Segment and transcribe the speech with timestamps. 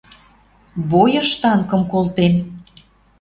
[0.89, 2.33] Бойыш танкым колтен.